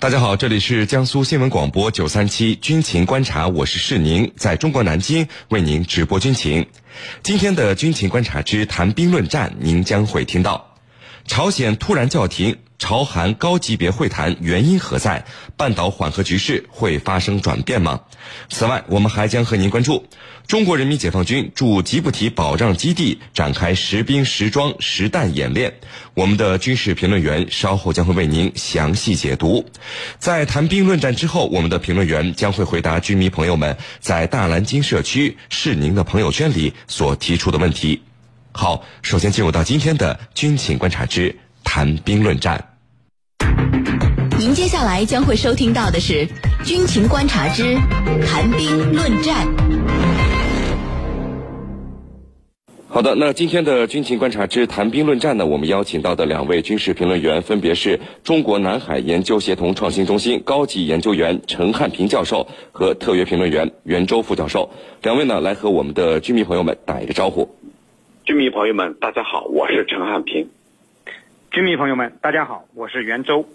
[0.00, 6.68] 大家好，这里是江苏新闻广播九三七军情观察，我是世宁，在中国南京为您直播军情。
[7.24, 10.76] 今天的军情观察之谈兵论战，您将会听到
[11.26, 12.58] 朝鲜突然叫停。
[12.78, 15.24] 朝韩高级别会谈原因何在？
[15.56, 18.00] 半岛缓和局势会发生转变吗？
[18.48, 20.06] 此外，我们还将和您关注
[20.46, 25.74] 中国人民解放军驻吉布提保障基地展开实兵实装实弹演练。
[26.14, 29.66] 我们的军事评论员稍后将会为您详细解读。
[30.18, 38.02] 在谈兵论战之后，我们的评论员将会回答军迷朋友们在大蓝鲸社区是您的朋友圈里所提出的问题。
[38.52, 41.36] 好，首先进入到今天的军情观察之。
[41.70, 42.58] 谈兵论战。
[44.38, 46.26] 您接下来将会收听到的是
[46.64, 47.74] 《军情观察之
[48.26, 49.46] 谈兵论战》。
[52.88, 64.70] 好的，那今天的《军情观察之谈兵论战》呢，我们邀请到的两位军事评论员分别是中国南海研究协同创新中心高级研究员陈汉平教授和特约评论员袁周副教授。
[65.02, 67.54] 两位呢，来和我们的军迷朋友们打一个招呼。
[68.24, 70.48] 军迷朋友们，大家好，我是陈汉平。
[71.50, 73.46] 军迷朋友们，大家好，我是袁周。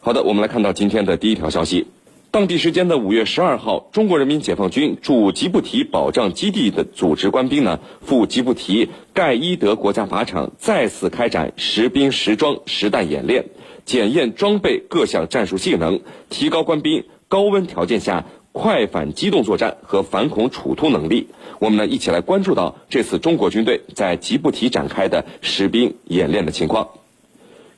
[0.00, 1.86] 好的，我们来看到今天的第一条消息。
[2.30, 13.44] 当地时间的五月十二号，中国人民解放军驻吉布提保障基地的组织官兵呢，赴吉布提盖伊德国家靶场再次开展实兵实装实弹演练，
[13.84, 16.00] 检验装备各项战术性能，
[16.30, 21.28] 提高官兵高温条件下快反机动作战和反恐处突能力。
[21.58, 26.88] 我们呢，一起来关注到这次中国军队在吉布提展开的实兵演练的情况。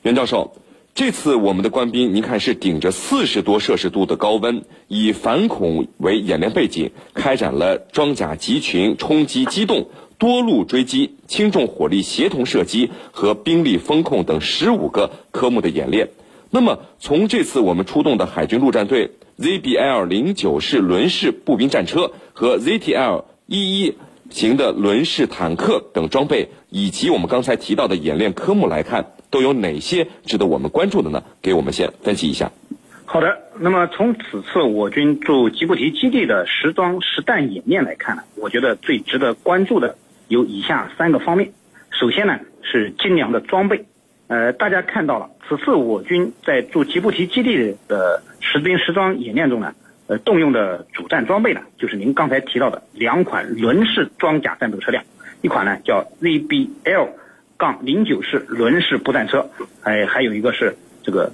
[0.01, 0.53] 袁教授，
[0.95, 16.11] 这次我们的官兵，您看是顶着四十多摄氏度的高温，以反恐为演练背景，开展了装甲集群冲击机动、多路追击、轻重火力协同射击和兵力风控等十五个科目的演练。
[16.49, 23.95] 那么，从这次我们出动的海军陆战队 ZBL 零九式轮式步兵战车和 ZTL 一一
[24.29, 29.11] 型的轮式坦克等装备，以及我们刚才提到的演练科目来看。
[29.29, 31.23] 都有哪些值得我们关注的呢？
[31.41, 32.51] 给我们先分析一下。
[33.05, 39.95] 好的，那么从此次我军驻吉布提基地的实装实弹演练来看呢，我觉得最值得关注的
[40.27, 41.51] 有以下三个方面。
[41.89, 43.85] 首先呢是精良的装备，
[44.27, 49.73] 呃，大家看到了，此次我军在驻吉布提基地的实兵实装演练中呢，
[50.05, 55.03] 呃，动用的主战装备呢，就是您刚才提到的两款轮式装甲战斗车辆，
[55.41, 57.09] 一款呢叫 ZBL。
[57.59, 59.49] 杠零九式轮式步战车，
[59.83, 61.33] 哎，还有一个是这个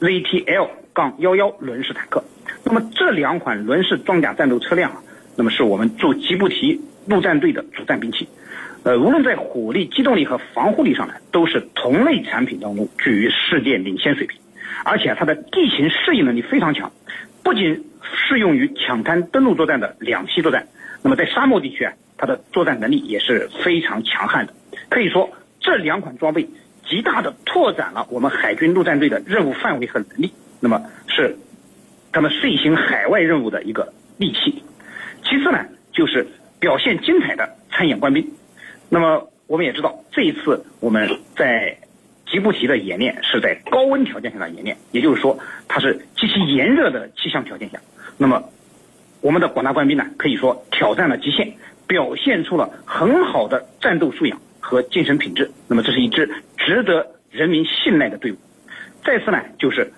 [0.00, 2.24] ZTL 杠幺幺轮式坦克。
[2.64, 5.04] 那么这两款轮式装甲战斗车辆，
[5.36, 8.26] 那么是我们驻吉布提陆战队的主战兵器。
[8.82, 14.40] 呃，无论在火力、机动力和防护力上呢，都是同类产品当中居于世界领先水平。
[14.86, 16.90] 而且它的地形适应能力非常强，
[17.42, 17.84] 不仅
[18.26, 20.66] 适用于抢滩登陆作战的两栖作战，
[21.02, 24.54] 那么在沙漠地区啊，它的作战能力也是非常强悍的。
[24.88, 25.28] 可以说。
[25.68, 26.48] 这两款装备
[26.88, 31.36] 极大的拓展了我们海军陆战队的任务范围和能力，那么是
[32.10, 34.62] 他们遂行海外任务的一个利器。
[35.24, 36.26] 其次呢，就是
[36.58, 38.32] 表现精彩的参演官兵。
[38.88, 41.06] 那么我们也知道，这一次我们
[41.36, 41.76] 在
[42.26, 47.78] 吉布提的演练是在高温条件下的演练，也就是说，它是极其炎热的气象条件下。
[48.16, 48.42] 那么
[49.20, 51.52] 我们的广大官兵呢，可以说挑战了极限，
[51.86, 54.40] 表现出了很好的战斗素养。
[54.68, 58.36] 和精神品质，那么这是一支值得人民信赖的队伍。
[59.02, 59.90] 再次呢，就是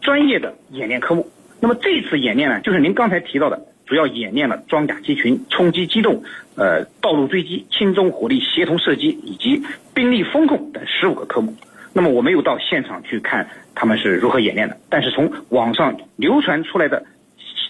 [0.00, 1.28] 专业的演练科目。
[1.60, 6.22] 那么这次演练呢，就是您刚才提到的，主要演练了装甲集群冲击机动、
[6.56, 9.62] 呃道路追击、轻重火力协同射击以及
[9.92, 11.54] 兵力风控等十五个科目。
[11.92, 17.04] 那么我没有到现场去看他们是如何演练的，但是从网上流传出来的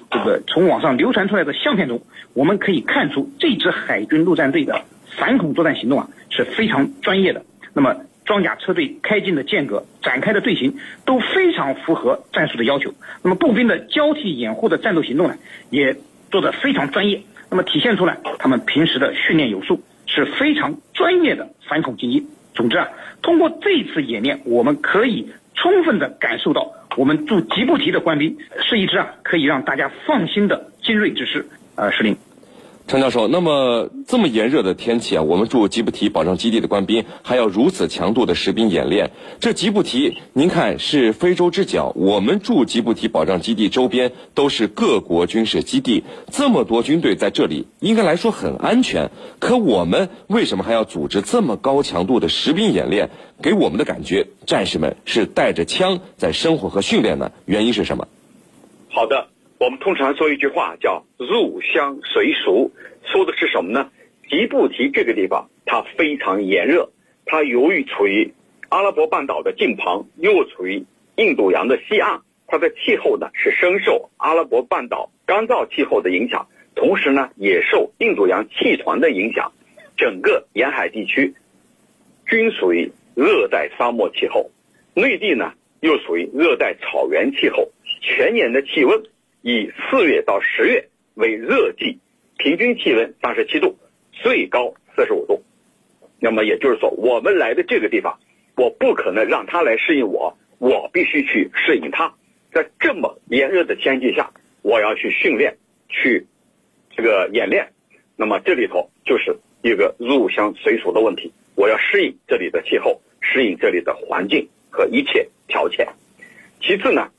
[0.08, 2.00] 这个从网上流传出来的相片中，
[2.32, 4.82] 我们可以看出这支海军陆战队的
[5.18, 6.08] 反恐作战行动啊。
[6.34, 7.44] 是非常专业的。
[7.72, 12.92] 那么装甲车队开进的间隔、展开的队形都非常符合战术的要求。
[13.22, 15.36] 那么步兵的交替掩护的战斗行动呢，
[15.70, 15.96] 也
[16.30, 17.22] 做得非常专业。
[17.50, 22.26] 那么体现出来他们平时的训练有素，是非常专业的反恐精英。
[22.54, 22.88] 总之啊，
[23.22, 31.46] 通过这次演练，我们可以充分的感受到，我们驻吉布提的官兵是一支啊可以让大家放心的精锐之师。
[31.76, 32.16] 呃，石林。
[32.86, 39.10] 程教授，那么这么炎热的天气啊，我们驻吉布提保障基地的官兵还要如此强度的实兵演练。
[39.40, 49.10] 这吉布提，您看是非洲之角，我们驻吉布提保障基地周边都是各国军事基地，这么多军队在这里，应该来说很安全。
[49.38, 53.08] 可我们为什么还要组织这么高强度的实兵演练？
[53.40, 57.32] 给我们的感觉，战士们是带着枪在生活和训练呢？
[57.46, 58.06] 原因是什么？
[58.90, 59.28] 好的。
[59.58, 62.72] 我们通常说一句话叫“入乡随俗”，
[63.06, 63.90] 说的是什么呢？
[64.28, 66.90] 吉布提这个地方它非常炎热，
[67.24, 68.34] 它由于处于
[68.68, 70.84] 阿拉伯半岛的近旁，又处于
[71.16, 79.52] 印度洋的西岸，它的气候呢是深受阿拉伯半岛干燥气候的影响，同时呢也受印度洋气团的影响，
[79.96, 81.32] 整个沿海地区
[82.26, 84.50] 均属于热带沙漠气候，
[84.94, 87.70] 内地呢又属于热带草原气候，
[88.02, 89.04] 全年的气温。
[89.46, 91.98] 以四月到十月为热季，
[92.38, 93.76] 平均气温三十七度，
[94.10, 95.42] 最高四十五度。
[96.18, 98.18] 那么也就是说，我们来的这个地方，
[98.56, 102.14] 我不可能让他来适应我，我必须去适应他。
[102.54, 104.32] 在这么炎热的天气下，
[104.62, 105.58] 我要去训练，
[105.90, 106.26] 去
[106.96, 107.68] 这个演练。
[108.16, 115.86] 那么这里头就是一个入乡随俗的问题，我要适应这里的气候，适应这里的环境和一切条件。
[116.62, 117.10] 其次呢？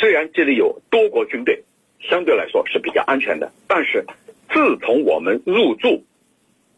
[0.00, 1.62] 虽然这里有多国军队，
[2.00, 4.06] 相对来说是比较安全的，但是
[4.48, 6.04] 自从我们入驻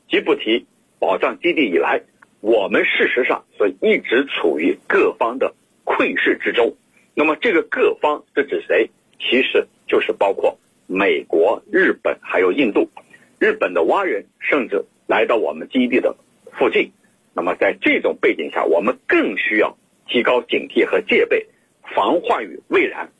[0.09, 0.67] 吉布提
[0.99, 2.03] 保障基地以来，
[2.41, 5.55] 我们事实上是一直处于各方的
[5.85, 6.75] 窥视之中。
[7.15, 8.91] 那么这个各方是指谁？
[9.21, 10.59] 其实就是包括
[10.89, 12.91] 美国、日本还有印度。
[13.39, 16.17] 日本的蛙人甚至来到我们基地的
[16.51, 16.91] 附近。
[17.35, 19.79] 那么在这种背景下，我们更需要
[20.09, 21.47] 提高警惕和戒备。
[21.95, 23.13] 防患于未然，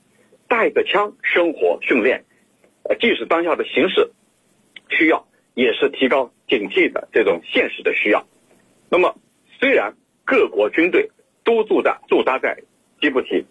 [0.49, 2.25] 带着枪生活训练，
[2.85, 4.11] 呃，即使当下的形势
[4.89, 8.27] 需要，也是提高警惕的这种现实的需要。
[8.89, 9.17] 那么，
[9.61, 11.11] 虽然各国军队
[11.45, 12.63] 都驻扎驻扎在
[13.01, 13.45] 吉布提，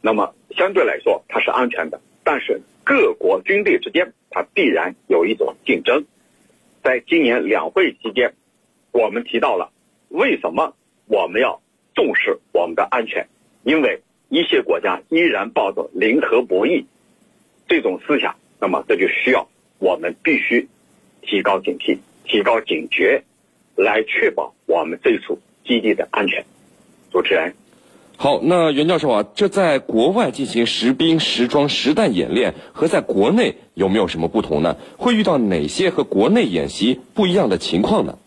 [0.00, 6.04] 那么相对来说它是安全的，但是各国军队之间它必然有一种竞争。
[6.82, 8.34] 在今年两会期间，
[8.92, 9.72] 我们提到了
[10.08, 10.74] 为什么
[11.06, 11.60] 我们要
[11.94, 13.28] 重视我们的安全，
[13.62, 14.00] 因为。
[14.34, 16.86] 一些国家依然抱着零和博弈
[17.68, 19.48] 这种思想，那么这就需要
[19.78, 20.68] 我们必须
[21.22, 23.22] 提高警惕、提高警觉，
[23.76, 26.44] 来确保我们这处基地的安全。
[27.12, 27.54] 主持人，
[28.16, 34.76] 好，那袁教授啊，这在国外进行实兵实装实弹演练和在国内有没有什么不同呢？
[34.98, 38.18] 会遇到哪些和国内演习不一样的情况呢？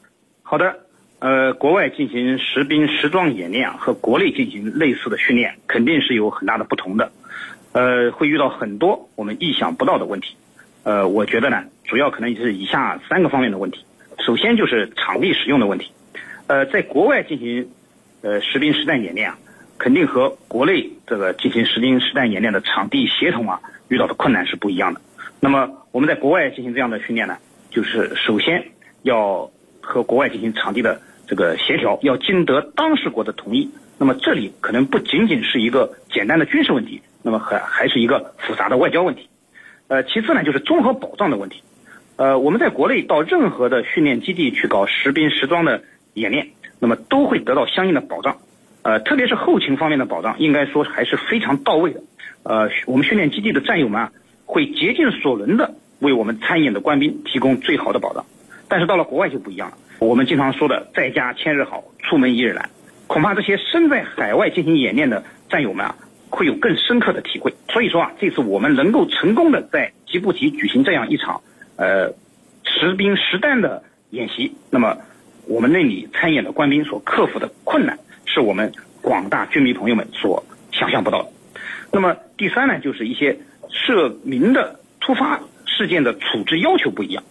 [0.42, 0.87] 好的。
[1.20, 7.12] 呃，国外进行实兵实装演练和国内进行类似的训练，肯定是有很大的不同的。
[7.72, 10.36] 呃，会遇到很多我们意想不到的问题。
[10.84, 13.84] 呃，我觉得呢，主要可能是以下三个方面的问题。
[14.20, 15.92] 首先就是场地使用的问题。
[16.48, 17.70] 呃，在国外进行
[18.22, 19.38] 呃实兵实弹演练啊，
[19.78, 23.60] 肯定和国内这个进行实兵实弹演练的场地协同啊，
[23.90, 25.02] 遇到的困难是不一样的。
[25.40, 27.38] 那么我们在国外进行这样的训练呢，
[27.70, 28.64] 就是首先
[29.02, 29.52] 要
[29.88, 31.00] 和国外进行场地的。
[31.30, 39.28] 这个协调要经得当事国的同意，那么这里可能不仅仅是一个简单的军事问题，那么还还是一个复杂的外交问题。
[39.90, 41.62] 呃，其次呢就是综合保障的问题。
[42.16, 46.48] 呃，我们在国内到任何的训练基地去搞实兵实装的演练，
[46.80, 48.38] 那么都会得到相应的保障。
[48.84, 52.02] 呃，特别是后勤方面的保障，应该说还是非常到位的。
[52.44, 54.12] 呃，我们训练基地的战友们啊，
[54.46, 58.26] 会竭尽所能的为我们参演的官兵提供最好的保障。
[58.68, 59.78] 但是到了国外就不一样了。
[60.00, 62.70] 我们经常说的“在家千日好，出门一日难”，
[63.08, 65.96] 恐怕这些身在海外进行演练的战友们啊，
[66.30, 67.54] 会有更深刻的体会。
[67.70, 71.42] 所以说啊，这次我们能够成功的在吉布提举行这样一场
[71.78, 72.14] 呃
[72.64, 74.98] 实兵实弹的演习，那么
[75.48, 78.72] 我们那里参演的官兵所克服的困难，是我们
[79.02, 81.30] 广大军迷朋友们所想象不到的。
[81.92, 87.24] 那么第三呢，就是一些涉民的突发事件的处置要求不一样。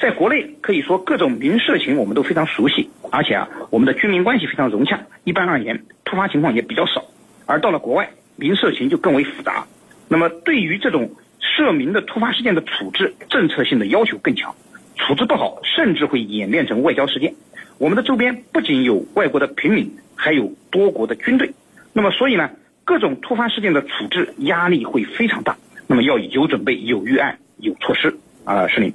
[0.00, 5.00] 在国内可以说各种民社情我们都非常熟悉，而且啊，我们的军民关系非常融洽。
[5.24, 7.04] 一般而言，突发情况也比较少。
[7.46, 9.66] 而到了国外，民社情就更为复杂。
[10.06, 14.54] 那么，对于这种涉民的突发事件的处置，政策性的要求更强。
[14.94, 17.34] 处置不好，甚至会演变成外交事件。
[17.78, 21.52] 我们的周边不仅有外国的平民，还有多国的军队。
[21.92, 22.50] 那么，所以呢，
[22.84, 25.56] 各种突发事件的处置压力会非常大。
[25.88, 28.16] 那么，要有准备、有预案、有措施。
[28.44, 28.92] 啊，是您。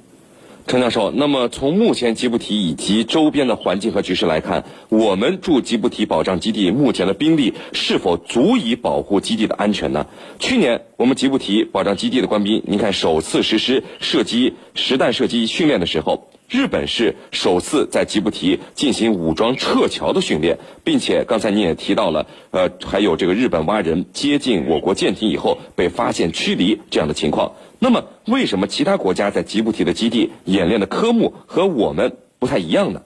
[0.66, 10.06] 陈教授，那么从目前吉布提以及周边的环境和局势来看，我们驻吉布提保障基地目前的兵力是否足以保护基地的安全呢？
[10.38, 27.52] 去年我们吉布提保障基地的官兵，您看首次实施射击实弹射击训练的时候，日本是首次在吉布提进行武装撤侨的训练，并且刚才您也提到了，呃，还有这个日本蛙人接近我国舰艇以后被发现驱离这样的情况。
[27.78, 33.02] 那么，为什么其他国家在吉布提的基地演练的科目和我们不太一样呢？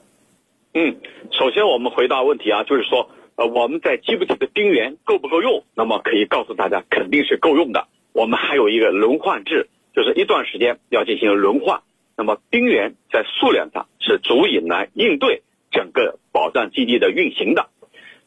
[0.73, 0.97] 嗯，
[1.31, 5.63] 首先我们回答问题啊，就是说，呃，我们在吉布提的兵员够不够用？
[5.75, 7.87] 那么可以告诉大家，肯定是够用的。
[8.13, 11.81] 我们还有一个轮换制，就是一段时间要进行轮换。
[12.19, 17.69] 那么兵员在数量上是足以来应对整个保障基地的运行的。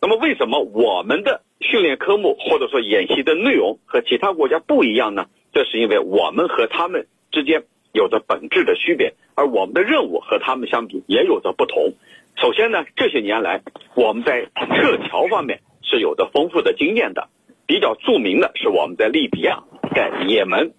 [0.01, 5.27] 那么为什么我们的训练科目或者说演习的内容和其他国家不一样呢？
[5.53, 11.93] 这是因为我们和他们之间有着本质的区别，而我们的任务和他们相比也有着不同。
[12.37, 13.61] 首先呢，这些年来
[13.95, 17.29] 我们在撤侨方面是有着丰富的经验的。
[17.67, 20.73] 比较著名的是我们在利比亚、在也门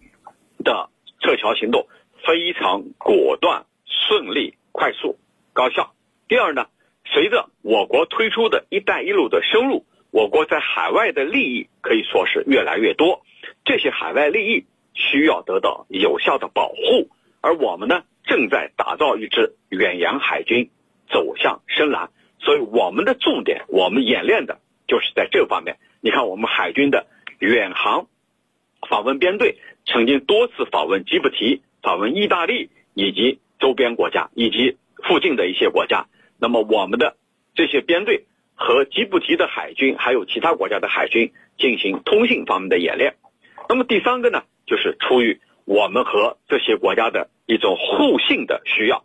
[0.64, 0.90] 的
[1.20, 1.86] 撤侨行动
[2.26, 5.18] 非常果断、顺利、快速、
[5.54, 5.94] 高效。
[6.28, 6.68] 第二呢，
[7.06, 13.24] 随着我国推出的一带一路的深入，我国在海外的利益可以说是越来越多。
[13.66, 17.10] 这些海外利益需要得到有效的保护，
[17.42, 20.70] 而我们呢，正在打造一支远洋海军，
[21.10, 22.10] 走向深蓝。
[22.40, 25.78] 所以我们的重点，我们演练的就是在这方面。
[26.02, 27.08] 你看，我们海军的
[27.40, 28.08] 远航
[28.90, 36.08] 访问编队曾经多次访问吉布提、访问意大利以及周边国家以及附近的一些国家。
[36.40, 37.16] 那么，我们的
[37.56, 38.26] 这些编队
[38.56, 43.16] 和吉布提的海军还有其他国家的海军进行通信方面的演练。
[43.70, 49.04] 那么第三个呢，就是出于我们和这些国家的一种互信的需要。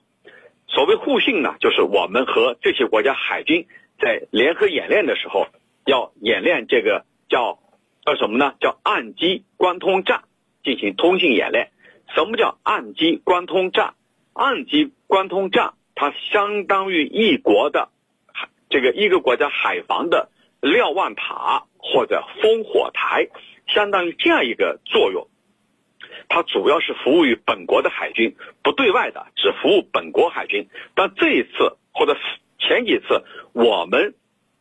[0.66, 3.66] 所谓互信呢，就是我们和这些国家海军
[4.00, 5.46] 在联合演练的时候，
[5.86, 7.58] 要演练这个叫
[8.04, 8.54] 叫什么呢？
[8.60, 10.24] 叫岸基关通战
[10.68, 11.70] 进行通信演练。
[12.14, 13.94] 什么叫岸基关通战？
[14.34, 17.88] 岸基关通战它相当于一国的
[18.68, 20.28] 这个一个国家海防的
[20.60, 23.28] 瞭望塔或者烽火台。
[23.66, 25.28] 相当于这样一个作用，
[26.28, 30.68] 它主要是服务于本国的海军，不对外的，只服务本国海军。
[30.94, 32.16] 但这一次或者
[32.58, 34.14] 前几次，我们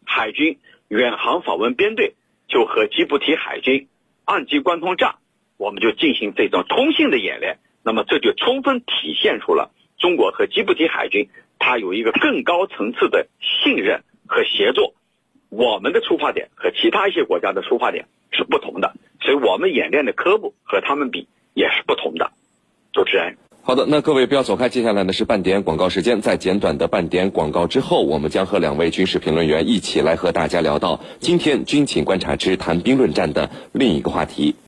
[0.05, 0.59] 海军
[0.89, 2.15] 远航访问编队
[2.49, 3.87] 就和吉布提海军
[4.25, 5.15] 岸基关通站，
[5.57, 7.57] 我们就进行这种通信的演练。
[7.83, 14.93] 那么这就充分体现出了中国和吉布提海军它有一个更高层次的信任和协作。
[15.49, 18.05] 我们的出发点和其他一些国家的出发点。
[18.29, 22.31] 是不同的，所以我们演练的科目和他们比也是不同的。
[22.91, 34.55] 主持人，好的，那各位不要走开，接下来呢是半点广告时间，在简短的半点广告之后，我们将和两位军事评论员一起来和大家聊到今天军情观察之谈兵论战的另一个话题。